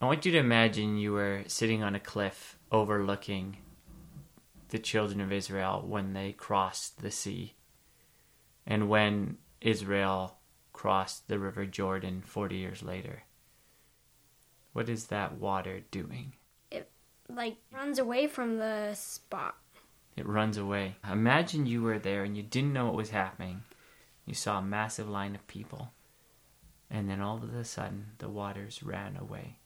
[0.00, 3.56] I want you to imagine you were sitting on a cliff overlooking
[4.68, 7.54] the children of Israel when they crossed the sea.
[8.64, 10.38] And when Israel
[10.72, 13.24] crossed the river Jordan 40 years later.
[14.72, 16.34] What is that water doing?
[16.70, 16.88] It
[17.28, 19.56] like runs away from the spot.
[20.16, 20.94] It runs away.
[21.10, 23.62] Imagine you were there and you didn't know what was happening.
[24.26, 25.90] You saw a massive line of people.
[26.88, 29.57] And then all of a sudden, the waters ran away.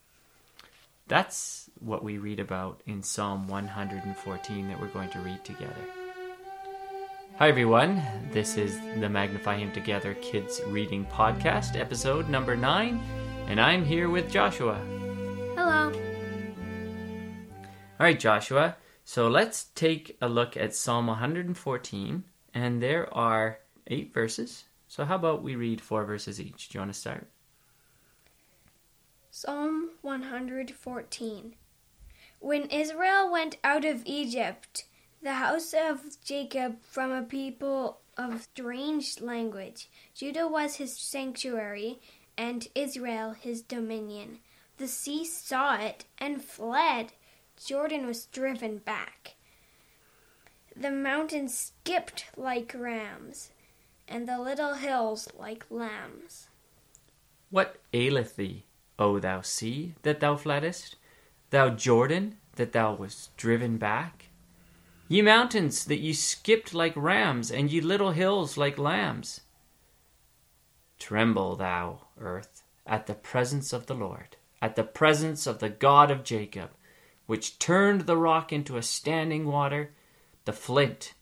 [1.09, 5.75] That's what we read about in Psalm 114 that we're going to read together.
[7.39, 8.03] Hi, everyone.
[8.31, 13.03] This is the Magnify Him Together Kids Reading Podcast, episode number nine,
[13.49, 14.79] and I'm here with Joshua.
[15.57, 15.93] Hello.
[17.99, 18.77] All right, Joshua.
[19.05, 22.25] So let's take a look at Psalm 114,
[22.55, 24.65] and there are eight verses.
[24.87, 26.69] So, how about we read four verses each?
[26.69, 27.29] Do you want to start?
[29.35, 31.55] Psalm 114.
[32.39, 34.85] When Israel went out of Egypt,
[35.23, 41.99] the house of Jacob from a people of strange language, Judah was his sanctuary,
[42.37, 44.41] and Israel his dominion.
[44.77, 47.15] The sea saw it and fled.
[47.57, 49.37] Jordan was driven back.
[50.77, 53.49] The mountains skipped like rams,
[54.07, 56.51] and the little hills like lambs.
[57.49, 58.67] What aileth thee,
[59.03, 60.95] O thou sea, that thou fleddest?
[61.51, 64.29] Thou Jordan, that thou wast driven back?
[65.09, 69.41] Ye mountains, that ye skipped like rams, and ye little hills like lambs.
[71.01, 76.13] Tremble, thou earth, at the presence of the Lord, at the presence of the God
[76.13, 76.71] of Jacob,
[77.27, 79.91] which turned the rock into a standing water,
[80.45, 81.15] the flint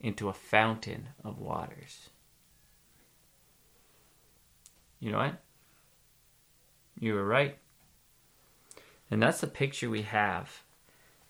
[0.00, 2.10] into a fountain of waters.
[4.98, 5.40] You know what?
[7.00, 7.56] You were right.
[9.10, 10.62] And that's the picture we have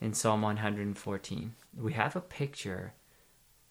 [0.01, 1.55] in Psalm 114.
[1.81, 2.93] We have a picture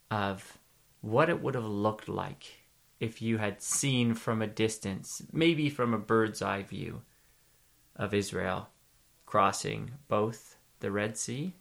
[0.10, 0.58] of
[1.02, 2.64] what it would have looked like
[3.00, 7.02] if you had seen from a distance, maybe from a bird's eye view,
[7.96, 8.70] of Israel
[9.26, 11.54] crossing both the Red Sea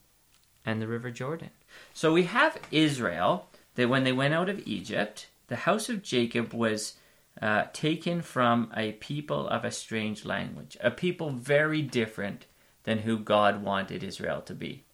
[0.65, 1.51] and the River Jordan.
[1.93, 6.55] So we have Israel that when they went out of Egypt, the house of Jacob
[6.55, 6.95] was
[7.41, 12.47] uh, taken from a people of a strange language, a people very different
[12.85, 14.85] than who God wanted Israel to be.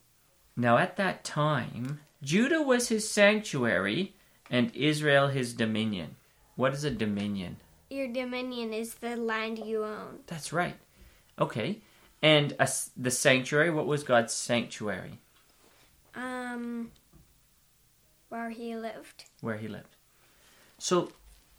[0.57, 4.15] Now, at that time, Judah was his sanctuary
[4.51, 6.17] and Israel his dominion.
[6.57, 7.57] What is a dominion?
[7.91, 10.21] Your dominion is the land you own.
[10.27, 10.77] That's right.
[11.39, 11.81] Okay.
[12.23, 15.19] And a, the sanctuary, what was God's sanctuary?
[16.15, 16.93] Um,
[18.29, 19.25] where he lived.
[19.41, 19.97] Where he lived.
[20.79, 21.13] So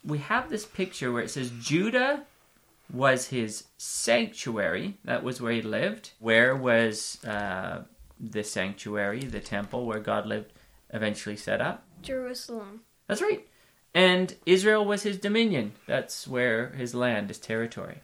[0.06, 2.24] we have this picture where it says Judah
[2.92, 4.98] was his sanctuary.
[5.04, 6.12] That was where he lived.
[6.20, 7.84] Where was uh,
[8.20, 10.54] the sanctuary, the temple where God lived,
[10.92, 11.84] eventually set up?
[12.02, 12.82] Jerusalem.
[13.08, 13.48] That's right.
[13.94, 15.74] And Israel was his dominion.
[15.88, 18.02] That's where his land, his territory.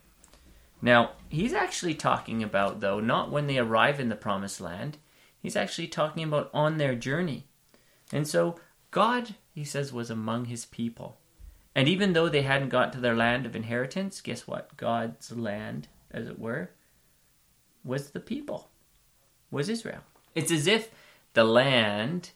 [0.82, 4.98] Now, he's actually talking about, though, not when they arrive in the promised land.
[5.40, 7.46] He's actually talking about on their journey.
[8.12, 11.18] And so, God, he says, was among his people.
[11.76, 14.76] And even though they hadn't got to their land of inheritance, guess what?
[14.78, 16.72] God's land, as it were,
[17.84, 18.70] was the people,
[19.50, 20.02] was Israel.
[20.36, 20.90] It's as if
[21.34, 22.32] the land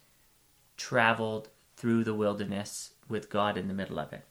[0.78, 4.23] traveled through the wilderness with God in the middle of it.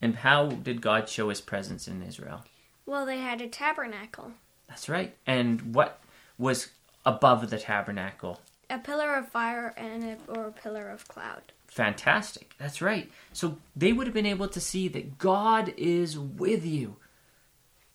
[0.00, 2.44] And how did God show his presence in Israel?
[2.84, 4.32] Well, they had a tabernacle.
[4.68, 5.16] That's right.
[5.26, 6.00] And what
[6.38, 6.68] was
[7.04, 8.40] above the tabernacle?
[8.70, 11.52] A pillar of fire and a, or a pillar of cloud.
[11.68, 12.54] Fantastic.
[12.58, 13.10] That's right.
[13.32, 16.96] So they would have been able to see that God is with you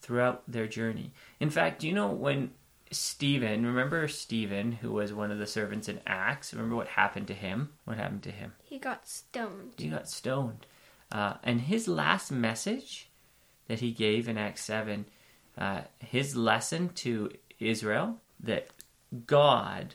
[0.00, 1.12] throughout their journey.
[1.40, 2.52] In fact, you know when
[2.90, 6.52] Stephen, remember Stephen, who was one of the servants in Acts?
[6.52, 7.70] Remember what happened to him?
[7.84, 8.52] What happened to him?
[8.62, 9.72] He got stoned.
[9.78, 10.66] He got stoned.
[11.10, 13.08] Uh, and his last message
[13.68, 15.06] that he gave in Acts 7,
[15.56, 18.68] uh, his lesson to Israel that
[19.26, 19.94] God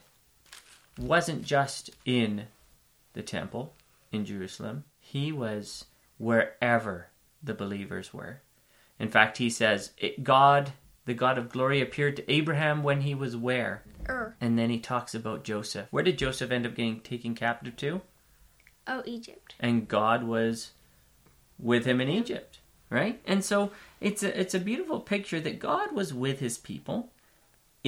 [0.97, 2.47] wasn't just in
[3.13, 3.73] the temple
[4.11, 5.85] in Jerusalem, he was
[6.17, 7.07] wherever
[7.43, 8.41] the believers were.
[8.99, 9.91] In fact, he says,
[10.23, 10.71] God,
[11.05, 13.83] the God of glory, appeared to Abraham when he was where?
[14.09, 14.35] Ur.
[14.41, 15.87] And then he talks about Joseph.
[15.91, 18.01] Where did Joseph end up getting taken captive to?
[18.87, 19.55] Oh, Egypt.
[19.59, 20.71] And God was
[21.59, 23.21] with him in Egypt, right?
[23.25, 27.11] And so it's a it's a beautiful picture that God was with his people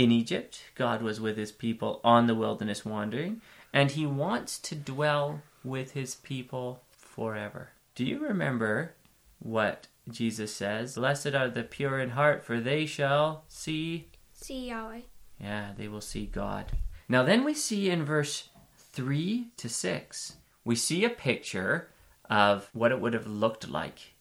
[0.03, 0.63] in Egypt.
[0.75, 3.41] God was with his people on the wilderness wandering,
[3.73, 7.71] and he wants to dwell with his people forever.
[7.95, 8.93] Do you remember
[9.39, 10.95] what Jesus says?
[10.95, 15.01] Blessed are the pure in heart, for they shall see see Yahweh.
[15.39, 16.71] Yeah, they will see God.
[17.09, 21.89] Now, then we see in verse 3 to 6, we see a picture
[22.29, 24.13] of what it would have looked like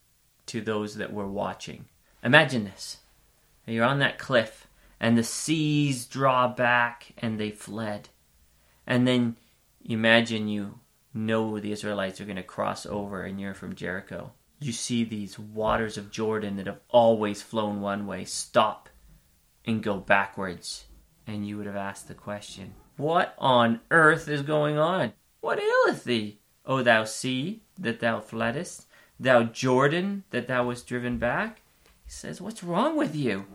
[0.46, 1.84] to those that were watching.
[2.24, 2.98] Imagine this
[3.66, 4.66] you're on that cliff,
[5.00, 8.08] and the seas draw back and they fled.
[8.86, 9.36] And then
[9.84, 10.78] imagine you
[11.14, 14.32] know the Israelites are going to cross over and you're from Jericho.
[14.60, 18.88] You see these waters of Jordan that have always flown one way stop
[19.64, 20.86] and go backwards.
[21.26, 25.12] And you would have asked the question, What on earth is going on?
[25.40, 28.86] What aileth thee, O thou sea, that thou fleddest?
[29.20, 31.60] Thou Jordan, that thou wast driven back?
[32.04, 33.46] He says, What's wrong with you?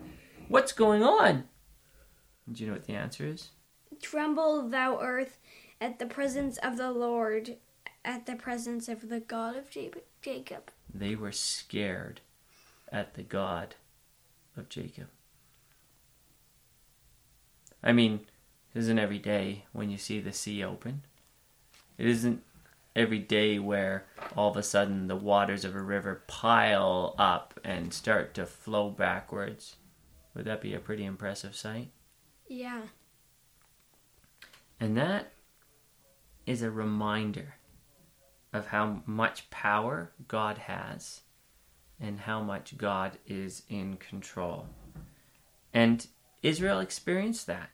[0.48, 1.44] What's going on?
[2.50, 3.50] Do you know what the answer is?
[4.02, 5.38] Tremble, thou earth,
[5.80, 7.56] at the presence of the Lord,
[8.04, 10.70] at the presence of the God of Jacob.
[10.92, 12.20] They were scared
[12.92, 13.74] at the God
[14.56, 15.08] of Jacob.
[17.82, 18.20] I mean,
[18.74, 21.02] it isn't every day when you see the sea open.
[21.96, 22.42] It isn't
[22.94, 24.06] every day where
[24.36, 28.90] all of a sudden the waters of a river pile up and start to flow
[28.90, 29.76] backwards.
[30.34, 31.90] Would that be a pretty impressive sight?
[32.48, 32.82] Yeah.
[34.80, 35.32] And that
[36.46, 37.54] is a reminder
[38.52, 41.22] of how much power God has
[42.00, 44.66] and how much God is in control.
[45.72, 46.06] And
[46.42, 47.70] Israel experienced that.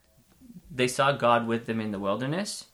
[0.69, 2.65] They saw God with them in the wilderness.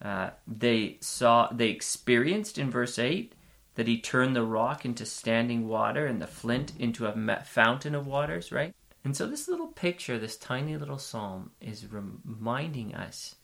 [0.00, 3.34] Uh, they saw, they experienced in verse 8
[3.76, 8.06] that he turned the rock into standing water and the flint into a fountain of
[8.06, 8.74] waters, right?
[9.04, 13.34] And so, this little picture, this tiny little psalm, is reminding us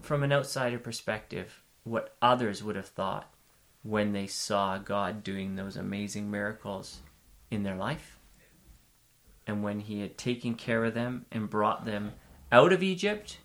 [0.00, 3.32] from an outsider perspective what others would have thought
[3.82, 7.00] when they saw God doing those amazing miracles
[7.50, 8.18] in their life
[9.46, 12.12] and when He had taken care of them and brought them
[12.52, 13.38] out of Egypt,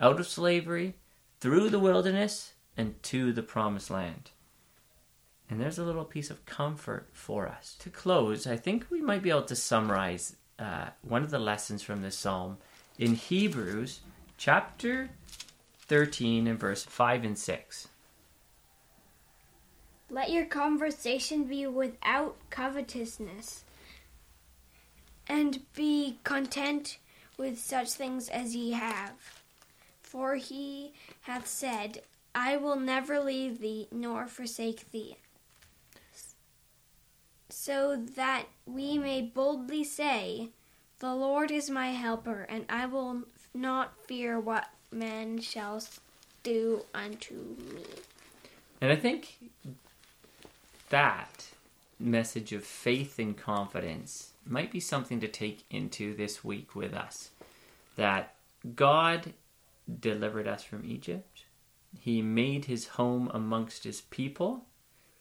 [0.00, 0.94] out of slavery,
[1.40, 4.30] through the wilderness, and to the promised land.
[5.50, 7.74] And there's a little piece of comfort for us.
[7.80, 11.82] To close, I think we might be able to summarize uh, one of the lessons
[11.82, 12.58] from this psalm
[12.98, 14.00] in Hebrews
[14.36, 15.08] chapter
[15.86, 17.88] 13 and verse 5 and 6.
[20.10, 23.64] Let your conversation be without covetousness,
[25.28, 26.98] and be content
[27.36, 29.42] with such things as ye have.
[30.02, 30.92] For he
[31.22, 32.00] hath said,
[32.34, 35.16] I will never leave thee nor forsake thee
[37.50, 40.50] so that we may boldly say,
[40.98, 43.22] The Lord is my helper, and I will
[43.54, 45.82] not fear what man shall
[46.42, 47.84] do unto me.
[48.80, 49.38] And I think
[50.90, 51.46] that
[51.98, 57.30] message of faith and confidence might be something to take into this week with us.
[57.96, 58.34] That
[58.74, 59.32] God
[60.00, 61.44] delivered us from Egypt,
[61.98, 64.66] He made His home amongst His people,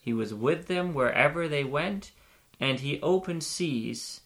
[0.01, 2.11] He was with them wherever they went,
[2.59, 4.21] and he opened seas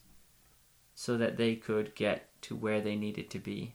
[0.96, 3.74] so that they could get to where they needed to be.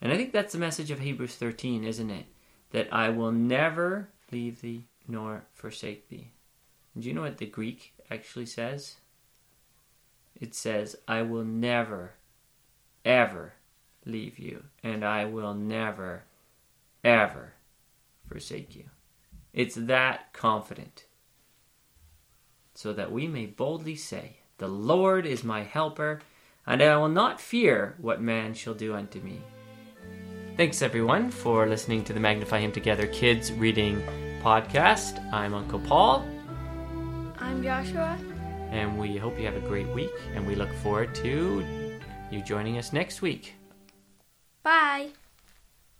[0.00, 2.26] And I think that's the message of Hebrews 13, isn't it?
[2.70, 6.30] That I will never leave thee nor forsake thee.
[6.94, 8.96] And do you know what the Greek actually says?
[10.40, 12.12] It says, I will never,
[13.04, 13.54] ever
[14.04, 16.24] leave you, and I will never,
[17.02, 17.54] ever
[18.28, 18.84] forsake you.
[19.52, 21.04] It's that confident
[22.78, 26.20] so that we may boldly say, The Lord is my helper,
[26.64, 29.40] and I will not fear what man shall do unto me.
[30.56, 34.00] Thanks, everyone, for listening to the Magnify Him Together Kids Reading
[34.44, 35.20] Podcast.
[35.32, 36.24] I'm Uncle Paul.
[37.40, 38.16] I'm Joshua.
[38.70, 41.98] And we hope you have a great week, and we look forward to
[42.30, 43.54] you joining us next week.
[44.62, 45.08] Bye.